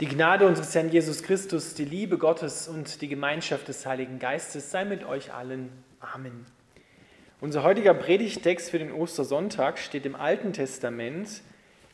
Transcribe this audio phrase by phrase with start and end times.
[0.00, 4.70] Die Gnade unseres Herrn Jesus Christus, die Liebe Gottes und die Gemeinschaft des Heiligen Geistes
[4.70, 5.68] sei mit euch allen.
[6.00, 6.46] Amen.
[7.42, 11.42] Unser heutiger Predigtext für den Ostersonntag steht im Alten Testament,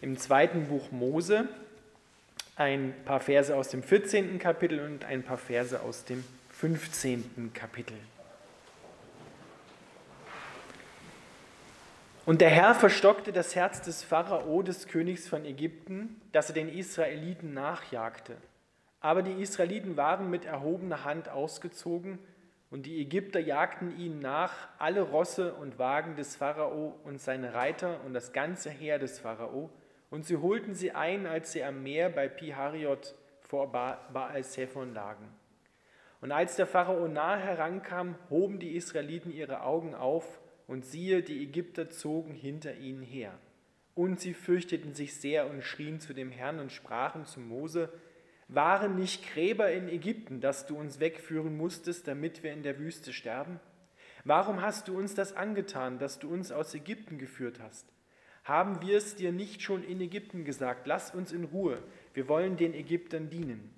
[0.02, 1.48] im zweiten Buch Mose,
[2.54, 4.38] ein paar Verse aus dem 14.
[4.38, 7.50] Kapitel und ein paar Verse aus dem 15.
[7.54, 7.96] Kapitel.
[12.26, 16.68] Und der Herr verstockte das Herz des Pharao, des Königs von Ägypten, dass er den
[16.68, 18.36] Israeliten nachjagte.
[18.98, 22.18] Aber die Israeliten waren mit erhobener Hand ausgezogen,
[22.68, 28.00] und die Ägypter jagten ihnen nach, alle Rosse und Wagen des Pharao und seine Reiter
[28.04, 29.70] und das ganze Heer des Pharao,
[30.10, 35.28] und sie holten sie ein, als sie am Meer bei Pihariot vor Baal-Zephon lagen.
[36.20, 41.42] Und als der Pharao nahe herankam, hoben die Israeliten ihre Augen auf und siehe, die
[41.42, 43.38] Ägypter zogen hinter ihnen her.
[43.94, 47.92] Und sie fürchteten sich sehr und schrien zu dem Herrn und sprachen zu Mose,
[48.48, 53.12] waren nicht Gräber in Ägypten, dass du uns wegführen musstest, damit wir in der Wüste
[53.12, 53.58] sterben?
[54.24, 57.86] Warum hast du uns das angetan, dass du uns aus Ägypten geführt hast?
[58.44, 61.82] Haben wir es dir nicht schon in Ägypten gesagt, lass uns in Ruhe,
[62.14, 63.70] wir wollen den Ägyptern dienen.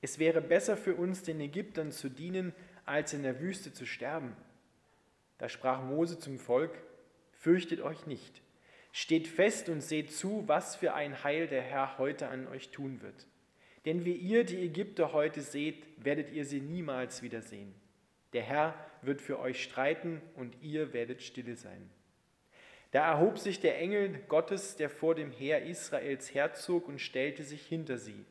[0.00, 2.52] Es wäre besser für uns, den Ägyptern zu dienen,
[2.84, 4.36] als in der Wüste zu sterben.
[5.38, 6.72] Da sprach Mose zum Volk,
[7.32, 8.42] fürchtet euch nicht,
[8.92, 13.02] steht fest und seht zu, was für ein Heil der Herr heute an euch tun
[13.02, 13.26] wird.
[13.84, 17.74] Denn wie ihr die Ägypter heute seht, werdet ihr sie niemals wiedersehen.
[18.32, 21.88] Der Herr wird für euch streiten und ihr werdet stille sein.
[22.90, 27.66] Da erhob sich der Engel Gottes, der vor dem Heer Israels herzog, und stellte sich
[27.66, 28.24] hinter sie.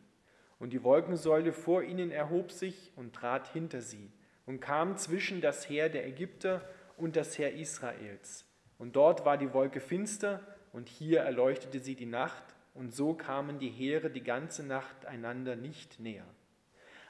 [0.60, 4.12] Und die Wolkensäule vor ihnen erhob sich und trat hinter sie
[4.46, 8.46] und kam zwischen das Heer der Ägypter und das Heer Israels.
[8.78, 10.42] Und dort war die Wolke finster
[10.74, 12.44] und hier erleuchtete sie die Nacht
[12.74, 16.26] und so kamen die Heere die ganze Nacht einander nicht näher.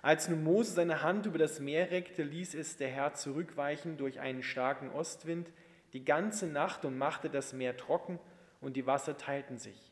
[0.02, 4.19] Als nun Mose seine Hand über das Meer reckte, ließ es der Herr zurückweichen durch
[4.19, 5.52] einen starken Ostwind
[5.93, 8.20] die ganze Nacht und machte das Meer trocken
[8.61, 9.92] und die Wasser teilten sich.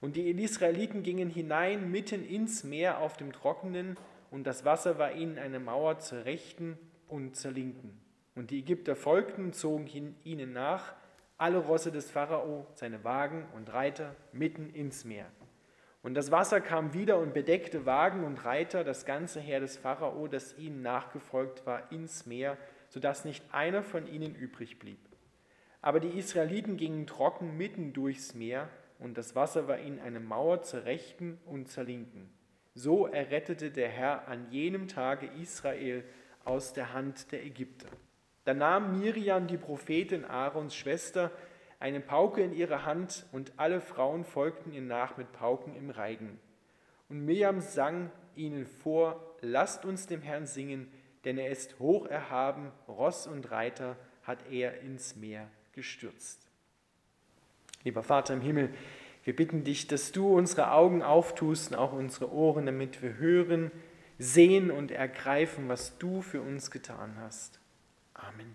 [0.00, 3.96] Und die Israeliten gingen hinein mitten ins Meer auf dem Trockenen
[4.32, 8.05] und das Wasser war ihnen eine Mauer zur Rechten und zur Linken.
[8.36, 10.94] Und die Ägypter folgten und zogen ihnen nach,
[11.38, 15.26] alle Rosse des Pharao, seine Wagen und Reiter, mitten ins Meer.
[16.02, 20.28] Und das Wasser kam wieder und bedeckte Wagen und Reiter, das ganze Heer des Pharao,
[20.28, 22.56] das ihnen nachgefolgt war, ins Meer,
[22.88, 25.00] sodass nicht einer von ihnen übrig blieb.
[25.82, 30.62] Aber die Israeliten gingen trocken mitten durchs Meer, und das Wasser war ihnen eine Mauer
[30.62, 32.30] zur Rechten und zur Linken.
[32.74, 36.04] So errettete der Herr an jenem Tage Israel
[36.44, 37.88] aus der Hand der Ägypter.
[38.46, 41.32] Da nahm Miriam, die Prophetin Aarons Schwester,
[41.80, 46.38] eine Pauke in ihre Hand und alle Frauen folgten ihr nach mit Pauken im Reigen.
[47.08, 50.86] Und Miriam sang ihnen vor, lasst uns dem Herrn singen,
[51.24, 56.46] denn er ist hoch erhaben, Ross und Reiter hat er ins Meer gestürzt.
[57.82, 58.72] Lieber Vater im Himmel,
[59.24, 63.72] wir bitten dich, dass du unsere Augen auftust und auch unsere Ohren, damit wir hören,
[64.20, 67.58] sehen und ergreifen, was du für uns getan hast.
[68.36, 68.54] Amen.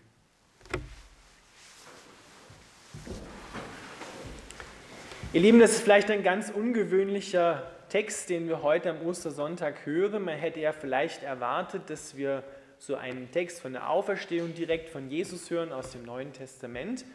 [5.33, 10.23] Ihr Lieben, das ist vielleicht ein ganz ungewöhnlicher Text, den wir heute am Ostersonntag hören.
[10.23, 12.43] Man hätte ja vielleicht erwartet, dass wir
[12.77, 17.05] so einen Text von der Auferstehung direkt von Jesus hören aus dem Neuen Testament.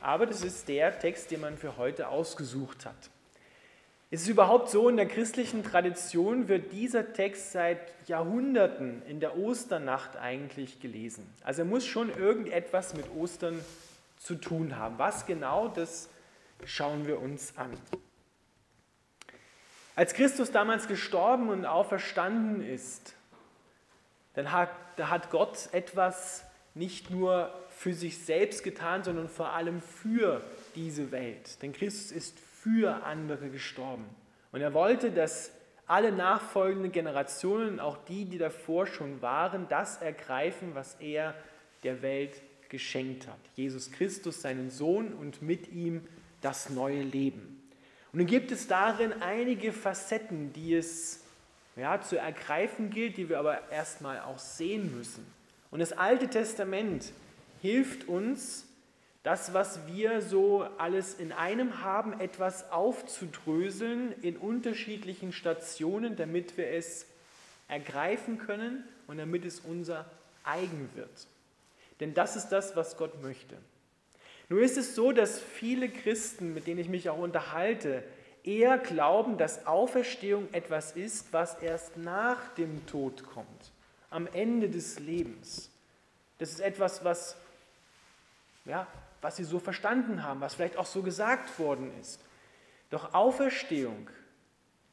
[0.00, 3.10] Aber das ist der Text, den man für heute ausgesucht hat.
[4.10, 9.36] Es ist überhaupt so, in der christlichen Tradition wird dieser Text seit Jahrhunderten in der
[9.36, 11.30] Osternacht eigentlich gelesen.
[11.44, 13.62] Also er muss schon irgendetwas mit Ostern
[14.16, 14.98] zu tun haben.
[14.98, 16.08] Was genau, das
[16.64, 17.70] schauen wir uns an.
[19.94, 23.14] Als Christus damals gestorben und auferstanden ist,
[24.32, 26.44] dann hat, da hat Gott etwas
[26.74, 30.42] nicht nur für sich selbst getan, sondern vor allem für
[30.76, 31.60] diese Welt.
[31.60, 34.04] Denn Christus ist für andere gestorben.
[34.52, 35.52] Und er wollte, dass
[35.86, 41.34] alle nachfolgenden Generationen, auch die, die davor schon waren, das ergreifen, was er
[41.82, 43.38] der Welt geschenkt hat.
[43.56, 46.02] Jesus Christus, seinen Sohn und mit ihm
[46.42, 47.62] das neue Leben.
[48.12, 51.24] Und nun gibt es darin einige Facetten, die es
[51.76, 55.26] ja, zu ergreifen gilt, die wir aber erstmal auch sehen müssen.
[55.70, 57.12] Und das Alte Testament
[57.62, 58.67] hilft uns,
[59.28, 66.70] das, was wir so alles in einem haben, etwas aufzudröseln in unterschiedlichen Stationen, damit wir
[66.70, 67.04] es
[67.68, 70.06] ergreifen können und damit es unser
[70.44, 71.26] eigen wird.
[72.00, 73.58] Denn das ist das, was Gott möchte.
[74.48, 78.02] Nur ist es so, dass viele Christen, mit denen ich mich auch unterhalte,
[78.44, 83.72] eher glauben, dass Auferstehung etwas ist, was erst nach dem Tod kommt,
[84.08, 85.68] am Ende des Lebens.
[86.38, 87.36] Das ist etwas, was,
[88.64, 88.86] ja,
[89.20, 92.24] was sie so verstanden haben, was vielleicht auch so gesagt worden ist.
[92.90, 94.08] Doch Auferstehung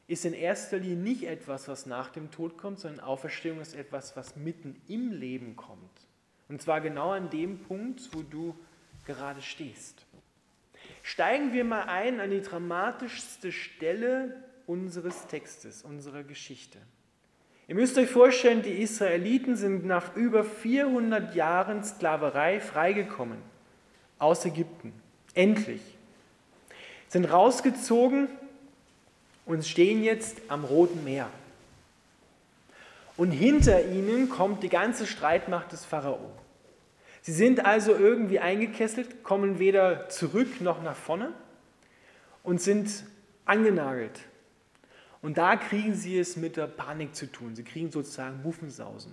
[0.08, 4.16] ist in erster Linie nicht etwas, was nach dem Tod kommt, sondern Auferstehung ist etwas,
[4.16, 6.06] was mitten im Leben kommt.
[6.48, 8.56] Und zwar genau an dem Punkt, wo du
[9.04, 10.06] gerade stehst.
[11.02, 16.78] Steigen wir mal ein an die dramatischste Stelle unseres Textes, unserer Geschichte.
[17.68, 23.38] Ihr müsst euch vorstellen, die Israeliten sind nach über 400 Jahren Sklaverei freigekommen
[24.18, 24.92] aus Ägypten.
[25.34, 25.82] Endlich.
[27.08, 28.28] Sind rausgezogen
[29.44, 31.30] und stehen jetzt am Roten Meer.
[33.16, 36.32] Und hinter ihnen kommt die ganze Streitmacht des Pharao.
[37.22, 41.32] Sie sind also irgendwie eingekesselt, kommen weder zurück noch nach vorne
[42.42, 43.04] und sind
[43.44, 44.20] angenagelt.
[45.22, 47.56] Und da kriegen sie es mit der Panik zu tun.
[47.56, 49.12] Sie kriegen sozusagen Muffensausen.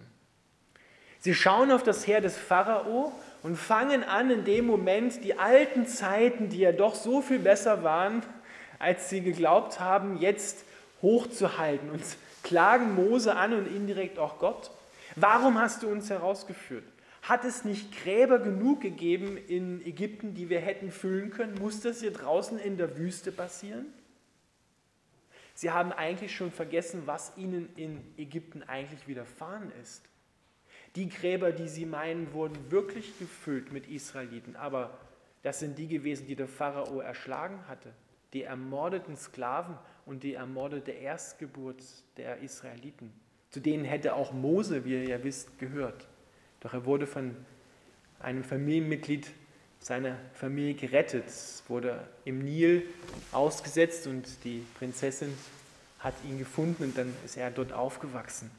[1.23, 5.87] Sie schauen auf das Heer des Pharao und fangen an, in dem Moment die alten
[5.87, 8.23] Zeiten, die ja doch so viel besser waren,
[8.77, 10.65] als sie geglaubt haben, jetzt
[11.01, 12.03] hochzuhalten und
[12.43, 14.69] klagen Mose an und indirekt auch Gott.
[15.15, 16.83] Warum hast du uns herausgeführt?
[17.21, 21.55] Hat es nicht Gräber genug gegeben in Ägypten, die wir hätten füllen können?
[21.57, 23.85] Muss das hier draußen in der Wüste passieren?
[25.53, 30.01] Sie haben eigentlich schon vergessen, was ihnen in Ägypten eigentlich widerfahren ist.
[30.95, 34.97] Die Gräber, die sie meinen, wurden wirklich gefüllt mit Israeliten, aber
[35.41, 37.93] das sind die gewesen, die der Pharao erschlagen hatte
[38.33, 41.83] die ermordeten Sklaven und die ermordete Erstgeburt
[42.17, 43.13] der Israeliten.
[43.51, 46.07] Zu denen hätte auch Mose, wie ihr ja wisst, gehört.
[46.59, 47.35] Doch er wurde von
[48.19, 49.27] einem Familienmitglied
[49.79, 51.25] seiner Familie gerettet,
[51.67, 52.87] wurde im Nil
[53.31, 55.33] ausgesetzt und die Prinzessin
[55.99, 58.49] hat ihn gefunden und dann ist er dort aufgewachsen.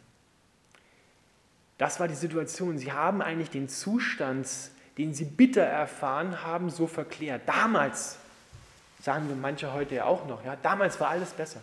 [1.78, 2.78] Das war die Situation.
[2.78, 4.46] Sie haben eigentlich den Zustand,
[4.98, 7.42] den sie bitter erfahren haben, so verklärt.
[7.46, 8.18] Damals
[9.02, 11.60] sagen wir manche heute ja auch noch, ja, damals war alles besser.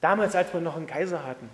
[0.00, 1.48] Damals, als wir noch einen Kaiser hatten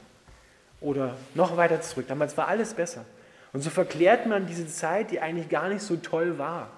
[0.80, 3.04] oder noch weiter zurück, damals war alles besser.
[3.52, 6.70] Und so verklärt man diese Zeit, die eigentlich gar nicht so toll war,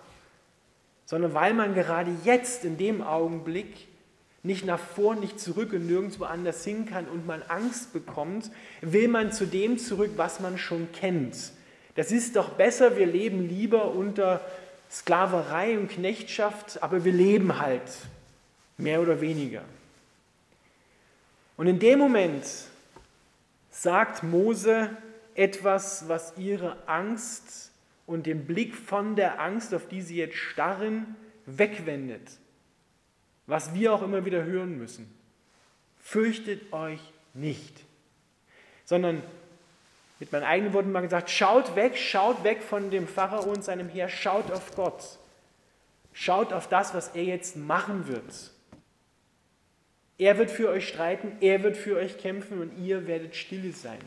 [1.04, 3.86] sondern weil man gerade jetzt in dem Augenblick
[4.44, 8.50] nicht nach vor, nicht zurück und nirgendwo anders hin kann und man Angst bekommt,
[8.82, 11.52] will man zu dem zurück, was man schon kennt.
[11.96, 14.42] Das ist doch besser, wir leben lieber unter
[14.90, 17.90] Sklaverei und Knechtschaft, aber wir leben halt
[18.76, 19.62] mehr oder weniger.
[21.56, 22.44] Und in dem Moment
[23.70, 24.90] sagt Mose
[25.34, 27.70] etwas, was ihre Angst
[28.06, 32.38] und den Blick von der Angst, auf die sie jetzt starren, wegwendet.
[33.46, 35.12] Was wir auch immer wieder hören müssen.
[36.00, 37.00] Fürchtet euch
[37.34, 37.84] nicht.
[38.84, 39.22] Sondern
[40.20, 43.88] mit meinen eigenen Worten mal gesagt, schaut weg, schaut weg von dem Pharao und seinem
[43.88, 45.18] Heer, schaut auf Gott.
[46.12, 48.52] Schaut auf das, was er jetzt machen wird.
[50.16, 53.98] Er wird für euch streiten, er wird für euch kämpfen und ihr werdet stille sein.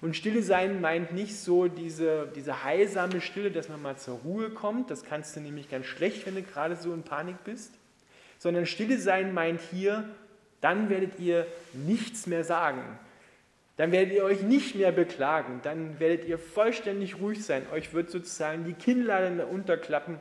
[0.00, 4.50] Und stille sein meint nicht so diese, diese heilsame Stille, dass man mal zur Ruhe
[4.50, 4.90] kommt.
[4.90, 7.70] Das kannst du nämlich ganz schlecht, wenn du gerade so in Panik bist.
[8.42, 10.02] Sondern stille sein meint hier,
[10.60, 12.82] dann werdet ihr nichts mehr sagen.
[13.76, 15.60] Dann werdet ihr euch nicht mehr beklagen.
[15.62, 17.64] Dann werdet ihr vollständig ruhig sein.
[17.72, 20.18] Euch wird sozusagen die Kinnlade unterklappen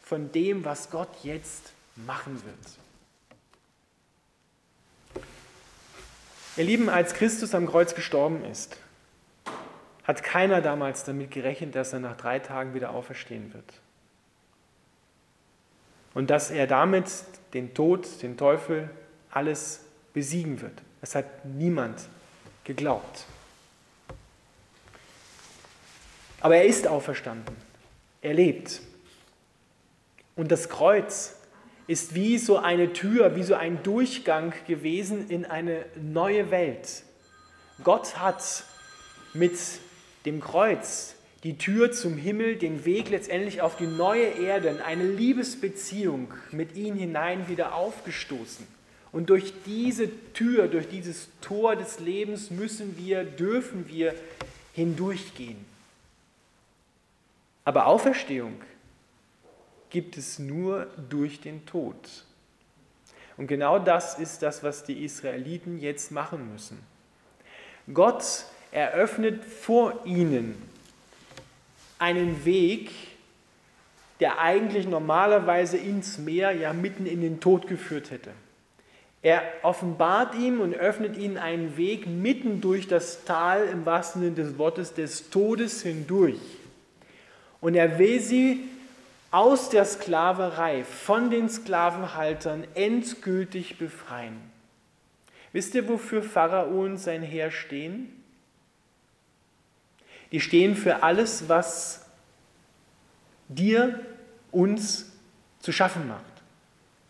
[0.00, 5.26] von dem, was Gott jetzt machen wird.
[6.56, 8.78] Ihr Lieben, als Christus am Kreuz gestorben ist,
[10.04, 13.74] hat keiner damals damit gerechnet, dass er nach drei Tagen wieder auferstehen wird.
[16.14, 17.06] Und dass er damit
[17.54, 18.90] den Tod, den Teufel,
[19.30, 19.80] alles
[20.12, 20.82] besiegen wird.
[21.00, 22.08] Das hat niemand
[22.64, 23.24] geglaubt.
[26.40, 27.56] Aber er ist auferstanden.
[28.22, 28.80] Er lebt.
[30.36, 31.36] Und das Kreuz
[31.86, 37.02] ist wie so eine Tür, wie so ein Durchgang gewesen in eine neue Welt.
[37.82, 38.64] Gott hat
[39.34, 39.58] mit
[40.26, 46.32] dem Kreuz die Tür zum Himmel, den Weg letztendlich auf die neue Erde, eine Liebesbeziehung
[46.50, 48.66] mit ihm hinein wieder aufgestoßen.
[49.12, 54.14] Und durch diese Tür, durch dieses Tor des Lebens müssen wir, dürfen wir
[54.74, 55.64] hindurchgehen.
[57.64, 58.54] Aber Auferstehung
[59.90, 61.96] gibt es nur durch den Tod.
[63.36, 66.78] Und genau das ist das, was die Israeliten jetzt machen müssen.
[67.92, 70.60] Gott eröffnet vor ihnen
[71.98, 72.90] einen Weg,
[74.20, 78.30] der eigentlich normalerweise ins Meer, ja mitten in den Tod geführt hätte.
[79.22, 84.34] Er offenbart ihm und öffnet ihnen einen Weg mitten durch das Tal im wahrsten Sinne
[84.34, 86.38] des Wortes des Todes hindurch.
[87.60, 88.68] Und er will sie
[89.30, 94.36] aus der Sklaverei von den Sklavenhaltern endgültig befreien.
[95.52, 98.14] Wisst ihr, wofür Pharao und sein Heer stehen?
[100.32, 102.06] Die stehen für alles, was
[103.48, 104.00] dir,
[104.50, 105.12] uns
[105.60, 106.24] zu schaffen macht.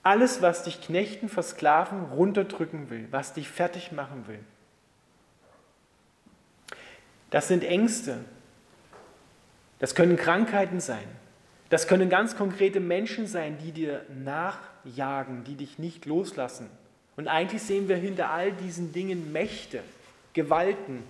[0.02, 4.40] Alles, was dich knechten, versklaven, runterdrücken will, was dich fertig machen will.
[7.30, 8.18] Das sind Ängste.
[9.78, 11.04] Das können Krankheiten sein.
[11.68, 16.70] Das können ganz konkrete Menschen sein, die dir nachjagen, die dich nicht loslassen.
[17.16, 19.82] Und eigentlich sehen wir hinter all diesen Dingen Mächte,
[20.32, 21.02] Gewalten,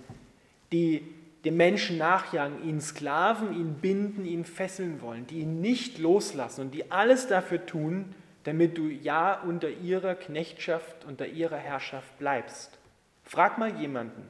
[0.71, 1.07] die
[1.45, 6.71] dem Menschen nachjagen, ihn sklaven, ihn binden, ihn fesseln wollen, die ihn nicht loslassen und
[6.71, 12.77] die alles dafür tun, damit du ja unter ihrer Knechtschaft, unter ihrer Herrschaft bleibst.
[13.23, 14.27] Frag mal jemanden,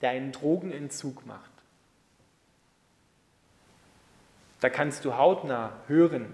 [0.00, 1.50] der einen Drogenentzug macht.
[4.60, 6.26] Da kannst du hautnah hören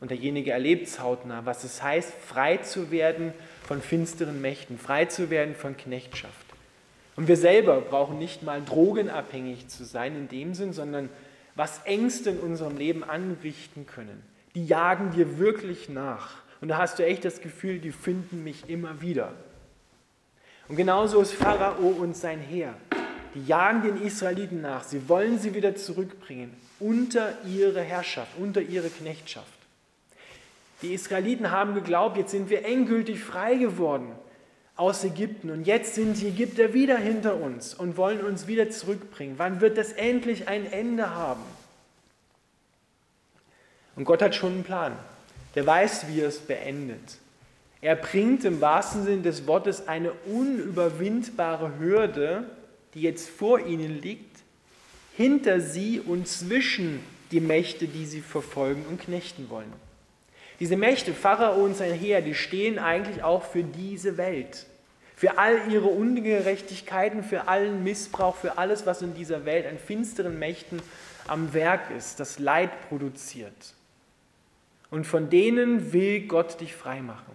[0.00, 5.06] und derjenige erlebt es hautnah, was es heißt, frei zu werden von finsteren Mächten, frei
[5.06, 6.51] zu werden von Knechtschaft.
[7.16, 11.10] Und wir selber brauchen nicht mal drogenabhängig zu sein in dem Sinn, sondern
[11.54, 14.22] was Ängste in unserem Leben anrichten können.
[14.54, 16.36] Die jagen dir wirklich nach.
[16.60, 19.32] Und da hast du echt das Gefühl, die finden mich immer wieder.
[20.68, 22.74] Und genauso ist Pharao und sein Heer.
[23.34, 24.84] Die jagen den Israeliten nach.
[24.84, 29.46] Sie wollen sie wieder zurückbringen unter ihre Herrschaft, unter ihre Knechtschaft.
[30.82, 34.12] Die Israeliten haben geglaubt, jetzt sind wir endgültig frei geworden
[34.82, 39.34] aus Ägypten und jetzt sind die Ägypter wieder hinter uns und wollen uns wieder zurückbringen.
[39.36, 41.44] Wann wird das endlich ein Ende haben?
[43.94, 44.96] Und Gott hat schon einen Plan.
[45.54, 47.18] Der weiß, wie er es beendet.
[47.80, 52.44] Er bringt im wahrsten Sinne des Wortes eine unüberwindbare Hürde,
[52.94, 54.40] die jetzt vor ihnen liegt,
[55.16, 59.72] hinter sie und zwischen die Mächte, die sie verfolgen und knechten wollen.
[60.58, 64.66] Diese Mächte, Pharao und sein Heer, die stehen eigentlich auch für diese Welt.
[65.22, 70.36] Für all ihre Ungerechtigkeiten, für allen Missbrauch, für alles, was in dieser Welt an finsteren
[70.36, 70.82] Mächten
[71.28, 73.74] am Werk ist, das Leid produziert.
[74.90, 77.34] Und von denen will Gott dich freimachen.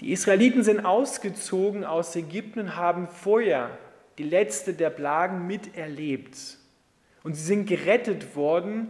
[0.00, 3.76] Die Israeliten sind ausgezogen aus Ägypten und haben vorher
[4.18, 6.58] die letzte der Plagen miterlebt.
[7.24, 8.86] Und sie sind gerettet worden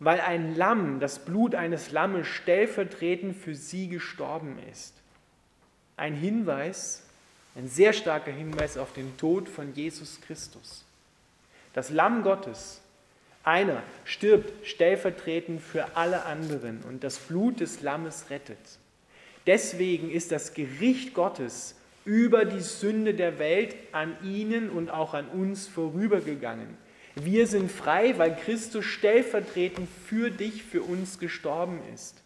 [0.00, 5.03] weil ein Lamm, das Blut eines Lammes stellvertretend für sie gestorben ist.
[5.96, 7.02] Ein Hinweis,
[7.54, 10.84] ein sehr starker Hinweis auf den Tod von Jesus Christus.
[11.72, 12.80] Das Lamm Gottes,
[13.44, 18.58] einer, stirbt stellvertretend für alle anderen und das Blut des Lammes rettet.
[19.46, 21.74] Deswegen ist das Gericht Gottes
[22.04, 26.76] über die Sünde der Welt an ihnen und auch an uns vorübergegangen.
[27.14, 32.16] Wir sind frei, weil Christus stellvertretend für dich, für uns gestorben ist.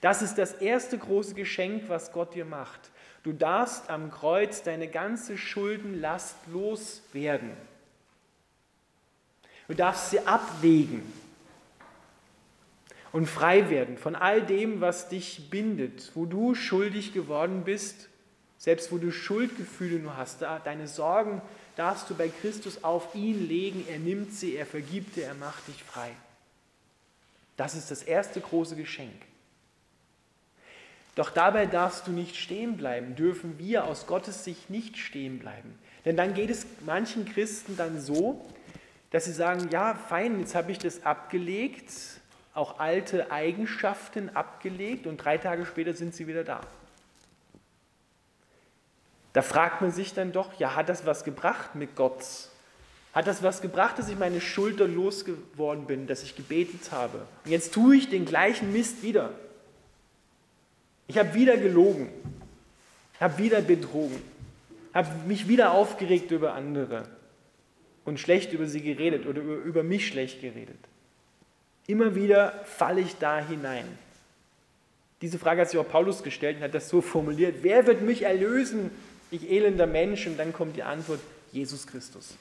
[0.00, 2.91] Das ist das erste große Geschenk, was Gott dir macht.
[3.22, 7.52] Du darfst am Kreuz deine ganze Schuldenlast loswerden.
[9.68, 11.02] Du darfst sie ablegen
[13.12, 18.08] und frei werden von all dem, was dich bindet, wo du schuldig geworden bist,
[18.58, 21.42] selbst wo du Schuldgefühle nur hast, deine Sorgen,
[21.76, 23.84] darfst du bei Christus auf ihn legen.
[23.88, 26.10] Er nimmt sie, er vergibt dir, er macht dich frei.
[27.56, 29.14] Das ist das erste große Geschenk.
[31.14, 35.78] Doch dabei darfst du nicht stehen bleiben, dürfen wir aus Gottes Sicht nicht stehen bleiben.
[36.04, 38.44] Denn dann geht es manchen Christen dann so,
[39.10, 41.92] dass sie sagen, ja, fein, jetzt habe ich das abgelegt,
[42.54, 46.60] auch alte Eigenschaften abgelegt und drei Tage später sind sie wieder da.
[49.34, 52.24] Da fragt man sich dann doch, ja, hat das was gebracht mit Gott?
[53.14, 57.26] Hat das was gebracht, dass ich meine Schulter losgeworden bin, dass ich gebetet habe?
[57.44, 59.30] Und jetzt tue ich den gleichen Mist wieder.
[61.12, 62.08] Ich habe wieder gelogen,
[63.20, 64.16] habe wieder betrogen,
[64.94, 67.06] habe mich wieder aufgeregt über andere
[68.06, 70.78] und schlecht über sie geredet oder über, mich schlecht geredet.
[71.86, 73.84] Immer wieder falle ich da hinein.
[75.20, 78.22] Diese Frage hat sich auch Paulus gestellt und hat das so formuliert, wer wird mich
[78.22, 78.90] erlösen
[79.30, 81.20] ich elender Mensch, und dann kommt die Antwort,
[81.52, 82.38] Jesus Christus.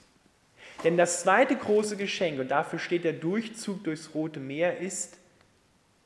[0.86, 5.18] Denn das zweite große Geschenk, und dafür steht der Durchzug durchs Rote Meer, ist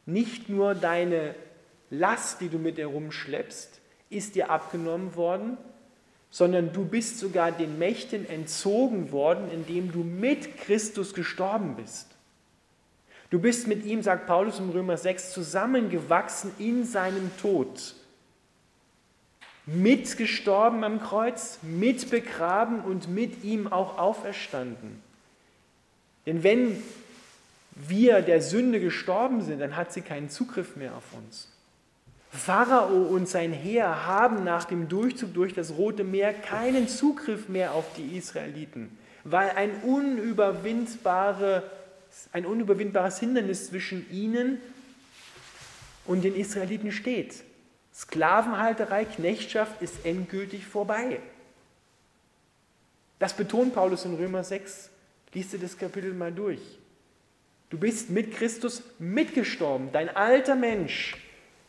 [0.07, 1.35] nicht nur deine
[1.89, 5.57] Last, die du mit dir rumschleppst, ist dir abgenommen worden,
[6.29, 12.07] sondern du bist sogar den Mächten entzogen worden, indem du mit Christus gestorben bist.
[13.29, 17.95] Du bist mit ihm, sagt Paulus im Römer 6, zusammengewachsen in seinem Tod
[19.65, 25.01] mitgestorben am Kreuz, mitbegraben und mit ihm auch auferstanden.
[26.25, 26.83] Denn wenn
[27.71, 31.49] wir der Sünde gestorben sind, dann hat sie keinen Zugriff mehr auf uns.
[32.35, 37.73] Pharao und sein Heer haben nach dem Durchzug durch das Rote Meer keinen Zugriff mehr
[37.73, 41.63] auf die Israeliten, weil ein, unüberwindbare,
[42.31, 44.59] ein unüberwindbares Hindernis zwischen ihnen
[46.05, 47.43] und den Israeliten steht.
[47.93, 51.19] Sklavenhalterei, Knechtschaft ist endgültig vorbei.
[53.19, 54.89] Das betont Paulus in Römer 6.
[55.33, 56.59] Liest du das Kapitel mal durch.
[57.69, 59.91] Du bist mit Christus mitgestorben.
[59.91, 61.17] Dein alter Mensch,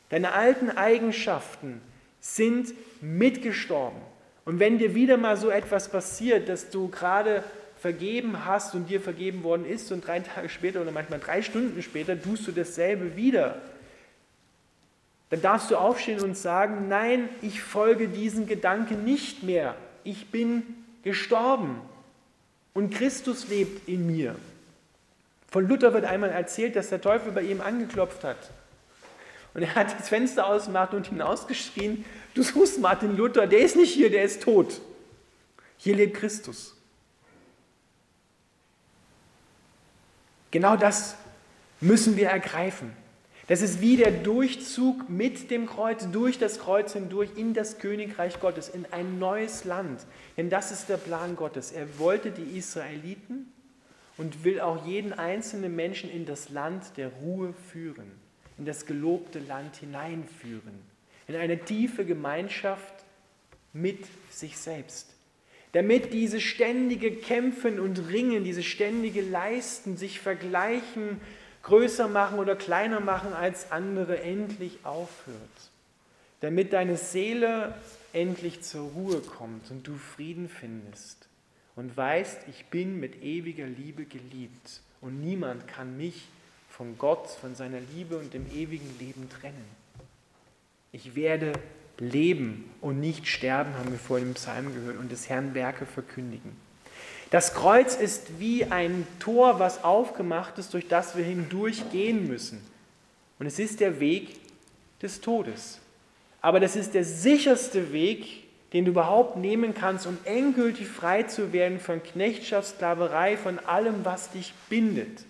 [0.08, 1.80] deine alten Eigenschaften
[2.20, 4.00] sind mitgestorben.
[4.44, 7.42] Und wenn dir wieder mal so etwas passiert, dass du gerade
[7.78, 11.82] vergeben hast und dir vergeben worden ist und drei Tage später oder manchmal drei Stunden
[11.82, 13.60] später tust du dasselbe wieder,
[15.30, 19.74] dann darfst du aufstehen und sagen, nein, ich folge diesen Gedanken nicht mehr.
[20.04, 20.62] Ich bin
[21.02, 21.80] gestorben
[22.74, 24.36] und Christus lebt in mir.
[25.50, 28.50] Von Luther wird einmal erzählt, dass der Teufel bei ihm angeklopft hat.
[29.56, 33.94] Und er hat das Fenster ausgemacht und hinausgeschrien, du suchst Martin Luther, der ist nicht
[33.94, 34.82] hier, der ist tot.
[35.78, 36.76] Hier lebt Christus.
[40.50, 41.16] Genau das
[41.80, 42.92] müssen wir ergreifen.
[43.46, 48.38] Das ist wie der Durchzug mit dem Kreuz, durch das Kreuz hindurch in das Königreich
[48.40, 50.04] Gottes, in ein neues Land.
[50.36, 51.72] Denn das ist der Plan Gottes.
[51.72, 53.50] Er wollte die Israeliten
[54.18, 58.25] und will auch jeden einzelnen Menschen in das Land der Ruhe führen,
[58.58, 60.80] in das gelobte Land hineinführen,
[61.28, 62.94] in eine tiefe Gemeinschaft
[63.72, 65.12] mit sich selbst.
[65.72, 71.20] Damit diese ständige Kämpfen und Ringen, diese ständige Leisten, sich vergleichen,
[71.62, 75.36] größer machen oder kleiner machen als andere endlich aufhört.
[76.40, 77.74] Damit deine Seele
[78.12, 81.28] endlich zur Ruhe kommt und du Frieden findest
[81.74, 86.26] und weißt, ich bin mit ewiger Liebe geliebt und niemand kann mich
[86.76, 89.64] von Gott, von seiner Liebe und dem ewigen Leben trennen.
[90.92, 91.52] Ich werde
[91.98, 96.54] leben und nicht sterben, haben wir vor dem Psalm gehört, und des Herrn Werke verkündigen.
[97.30, 102.60] Das Kreuz ist wie ein Tor, was aufgemacht ist, durch das wir hindurchgehen müssen.
[103.38, 104.38] Und es ist der Weg
[105.00, 105.80] des Todes.
[106.42, 111.52] Aber das ist der sicherste Weg, den du überhaupt nehmen kannst, um endgültig frei zu
[111.54, 115.24] werden von Knechtschaft, Sklaverei, von allem, was dich bindet.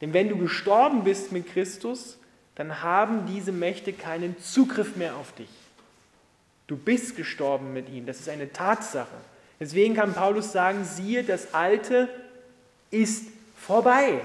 [0.00, 2.18] Denn wenn du gestorben bist mit Christus,
[2.54, 5.48] dann haben diese Mächte keinen Zugriff mehr auf dich.
[6.66, 9.08] Du bist gestorben mit ihm, das ist eine Tatsache.
[9.58, 12.08] Deswegen kann Paulus sagen, siehe, das Alte
[12.90, 14.20] ist vorbei.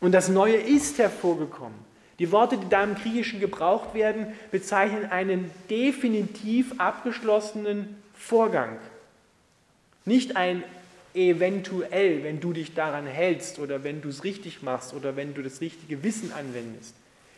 [0.00, 1.78] Und das Neue ist hervorgekommen.
[2.18, 8.78] Die Worte, die da im Griechischen gebraucht werden, bezeichnen einen definitiv abgeschlossenen Vorgang.
[10.04, 10.62] Nicht ein
[11.14, 15.42] eventuell, wenn du dich daran hältst oder wenn du es richtig machst oder wenn du
[15.42, 16.94] das richtige Wissen anwendest,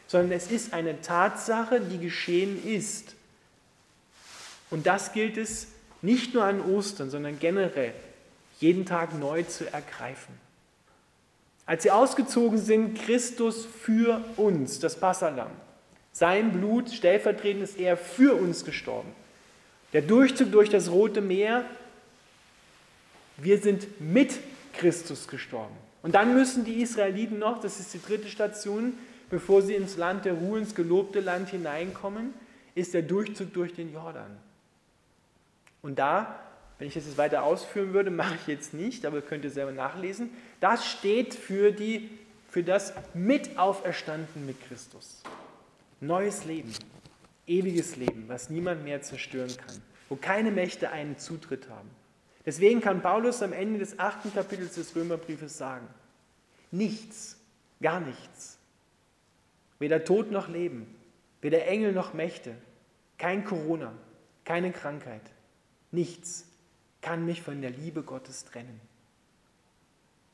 [0.07, 3.15] sondern es ist eine Tatsache, die geschehen ist.
[4.71, 5.69] Und das gilt es
[6.03, 7.93] nicht nur an Ostern, sondern generell
[8.59, 10.35] jeden Tag neu zu ergreifen.
[11.67, 15.51] Als sie ausgezogen sind, Christus für uns, das Passalam.
[16.13, 19.13] Sein Blut, stellvertretend ist er für uns gestorben.
[19.93, 21.65] Der Durchzug durch das Rote Meer,
[23.37, 24.39] wir sind mit
[24.73, 25.77] Christus gestorben.
[26.03, 28.95] Und dann müssen die Israeliten noch, das ist die dritte Station,
[29.31, 32.33] bevor sie ins Land der Ruhe, ins gelobte Land hineinkommen,
[32.75, 34.37] ist der Durchzug durch den Jordan.
[35.83, 36.39] Und da,
[36.79, 39.73] wenn ich das jetzt weiter ausführen würde, mache ich jetzt nicht, aber könnt ihr selber
[39.73, 42.11] nachlesen, das steht für, die,
[42.49, 45.23] für das Mitauferstanden mit Christus.
[46.01, 46.73] Neues Leben,
[47.47, 51.91] ewiges Leben, was niemand mehr zerstören kann, wo keine Mächte einen Zutritt haben.
[52.47, 55.87] Deswegen kann Paulus am Ende des achten Kapitels des Römerbriefes sagen,
[56.71, 57.37] nichts,
[57.83, 58.57] gar nichts,
[59.79, 60.87] weder Tod noch Leben,
[61.43, 62.55] weder Engel noch Mächte,
[63.19, 63.93] kein Corona,
[64.45, 65.23] keine Krankheit,
[65.97, 66.45] Nichts
[67.01, 68.81] kann mich von der Liebe Gottes trennen.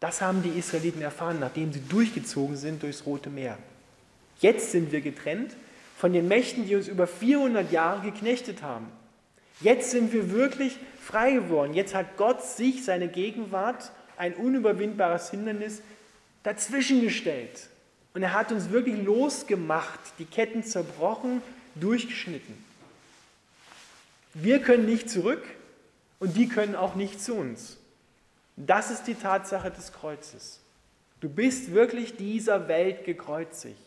[0.01, 3.57] Das haben die Israeliten erfahren, nachdem sie durchgezogen sind durchs Rote Meer.
[4.41, 5.55] Jetzt sind wir getrennt
[5.97, 8.89] von den Mächten, die uns über 400 Jahre geknechtet haben.
[9.63, 11.75] Jetzt sind wir wirklich frei geworden.
[11.75, 15.83] Jetzt hat Gott sich seine Gegenwart, ein unüberwindbares Hindernis,
[16.43, 17.69] dazwischen gestellt.
[18.15, 21.43] Und er hat uns wirklich losgemacht, die Ketten zerbrochen,
[21.75, 22.63] durchgeschnitten.
[24.35, 25.43] Wir können nicht zurück
[26.19, 27.79] und die können auch nicht zu uns.
[28.57, 30.61] Das ist die Tatsache des Kreuzes.
[31.21, 33.79] Du bist wirklich dieser Welt gekreuzigt.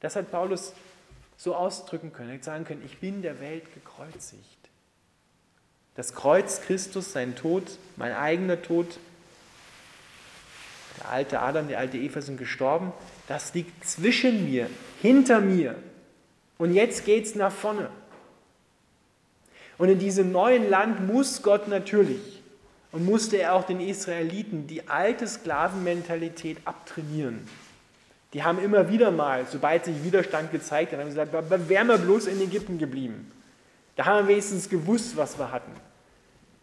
[0.00, 0.72] Das hat Paulus
[1.36, 4.63] so ausdrücken können, hätte sagen können, ich bin der Welt gekreuzigt.
[5.96, 7.62] Das Kreuz Christus, sein Tod,
[7.96, 8.98] mein eigener Tod,
[10.98, 12.92] der alte Adam, die alte Eva sind gestorben,
[13.28, 14.68] das liegt zwischen mir,
[15.00, 15.76] hinter mir.
[16.58, 17.90] Und jetzt geht es nach vorne.
[19.78, 22.42] Und in diesem neuen Land muss Gott natürlich
[22.92, 27.46] und musste er auch den Israeliten die alte Sklavenmentalität abtrainieren.
[28.32, 31.32] Die haben immer wieder mal, sobald sich Widerstand gezeigt hat, haben gesagt,
[31.68, 33.30] wären wir bloß in Ägypten geblieben.
[33.96, 35.72] Da haben wir wenigstens gewusst, was wir hatten.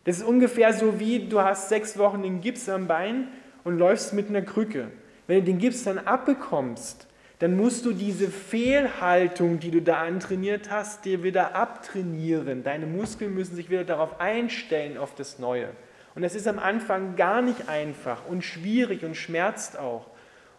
[0.04, 3.28] Das ist ungefähr so wie, du hast sechs Wochen den Gips am Bein
[3.64, 4.88] und läufst mit einer Krücke.
[5.28, 7.08] Wenn du den Gips dann abbekommst,
[7.40, 12.64] dann musst du diese Fehlhaltung, die du da antrainiert hast, dir wieder abtrainieren.
[12.64, 15.70] Deine Muskeln müssen sich wieder darauf einstellen, auf das Neue.
[16.14, 20.08] Und das ist am Anfang gar nicht einfach und schwierig und schmerzt auch.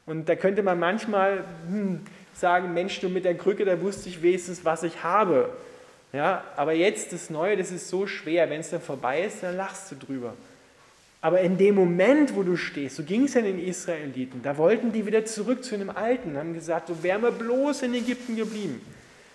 [0.06, 2.00] Und da könnte man manchmal hm,
[2.35, 5.50] sagen, Mensch, du mit der Krücke, da wusste ich wenigstens, was ich habe.
[6.12, 8.51] Ja, aber jetzt das Neue, das ist so schwer.
[8.51, 10.35] Wenn es dann vorbei ist, dann lachst du drüber.
[11.22, 14.92] Aber in dem Moment, wo du stehst, so ging es ja den Israeliten, da wollten
[14.92, 18.85] die wieder zurück zu dem Alten, haben gesagt, so wären wir bloß in Ägypten geblieben.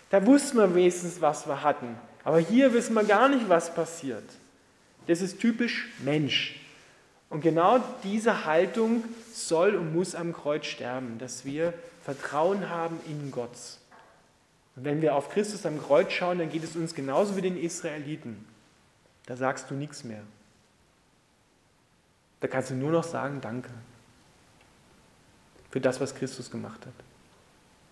[0.10, 1.96] Da wussten wir wenigstens, was wir hatten.
[2.24, 4.26] Aber hier wissen wir gar nicht, was passiert.
[5.08, 6.60] Das ist typisch Mensch.
[7.30, 13.32] Und genau diese Haltung soll und muss am Kreuz sterben, dass wir Vertrauen haben in
[13.32, 13.50] Gott.
[14.78, 17.58] Und wenn wir auf Christus am Kreuz schauen, dann geht es uns genauso wie den
[17.58, 18.46] Israeliten.
[19.26, 20.22] Da sagst du nichts mehr.
[22.40, 23.70] Da kannst du nur noch sagen, danke
[25.72, 26.94] für das, was Christus gemacht hat.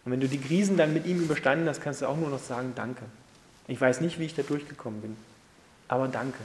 [0.06, 2.40] Und wenn du die Krisen dann mit ihm überstanden hast, kannst du auch nur noch
[2.40, 3.04] sagen, danke.
[3.68, 5.18] Ich weiß nicht, wie ich da durchgekommen bin,
[5.88, 6.40] aber danke.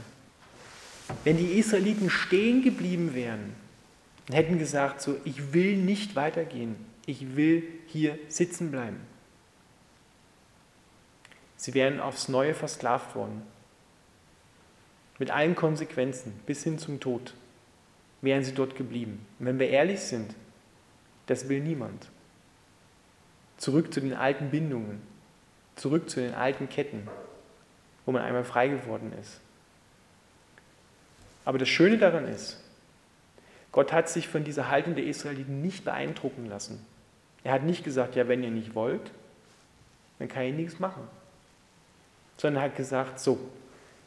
[1.25, 3.53] Wenn die Israeliten stehen geblieben wären
[4.29, 9.01] und hätten gesagt, so, ich will nicht weitergehen, ich will hier sitzen bleiben.
[11.61, 13.43] Sie wären aufs Neue versklavt worden.
[15.19, 17.35] Mit allen Konsequenzen bis hin zum Tod
[18.23, 19.27] wären sie dort geblieben.
[19.39, 20.35] Und wenn wir ehrlich sind,
[21.27, 22.09] das will niemand.
[23.59, 25.03] Zurück zu den alten Bindungen,
[25.77, 27.07] zurück zu den alten Ketten,
[28.07, 29.39] wo man einmal frei geworden ist.
[31.45, 32.59] Aber das Schöne daran ist,
[33.71, 36.83] Gott hat sich von dieser Haltung der Israeliten nicht beeindrucken lassen.
[37.45, 39.11] Er hat nicht gesagt, ja, wenn ihr nicht wollt,
[40.19, 41.07] dann kann ich nichts machen.
[42.41, 43.39] Sondern er hat gesagt, so,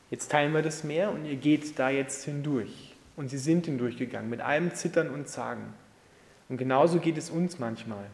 [0.09, 2.95] jetzt teilen wir das Meer und ihr geht da jetzt hindurch.
[3.15, 5.71] Und sie sind hindurchgegangen, mit allem Zittern und Zagen.
[6.49, 8.05] Und genauso geht es uns manchmal.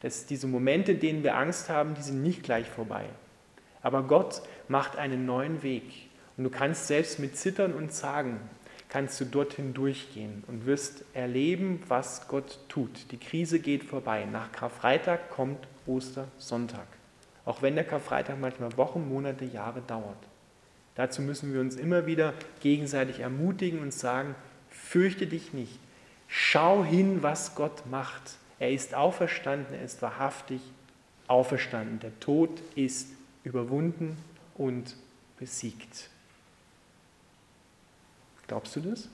[0.00, 3.06] Dass diese Momente, denen wir Angst haben, die sind nicht gleich vorbei.
[3.80, 5.84] Aber Gott macht einen neuen Weg.
[6.36, 8.40] Und du kannst selbst mit Zittern und Zagen
[8.90, 13.10] kannst du dorthin durchgehen und wirst erleben, was Gott tut.
[13.10, 14.26] Die Krise geht vorbei.
[14.30, 16.86] Nach Karfreitag kommt Ostersonntag.
[17.44, 20.18] Auch wenn der Karfreitag manchmal Wochen, Monate, Jahre dauert.
[20.94, 24.34] Dazu müssen wir uns immer wieder gegenseitig ermutigen und sagen,
[24.68, 25.78] fürchte dich nicht.
[26.28, 28.36] Schau hin, was Gott macht.
[28.58, 30.60] Er ist auferstanden, er ist wahrhaftig
[31.26, 32.00] auferstanden.
[32.00, 33.08] Der Tod ist
[33.42, 34.16] überwunden
[34.54, 34.96] und
[35.38, 36.10] besiegt.
[38.46, 39.08] Glaubst du das?